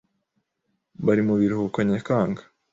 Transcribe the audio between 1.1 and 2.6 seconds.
mu biruhuko Nyakanga.